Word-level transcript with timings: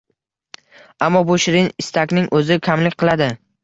Ammo 1.09 1.23
bu 1.29 1.39
shirin 1.45 1.71
istakning 1.87 2.35
o‘zi 2.43 2.63
kamlik 2.71 3.03
qiladi. 3.03 3.35